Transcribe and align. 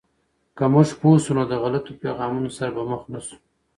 که 0.57 0.65
موږ 0.73 0.89
پوه 0.99 1.17
شو، 1.23 1.31
نو 1.37 1.43
د 1.51 1.53
غلطو 1.63 1.91
پیغامونو 2.01 2.49
سره 2.57 2.71
به 2.75 2.83
مخ 2.91 3.01
نسو. 3.11 3.35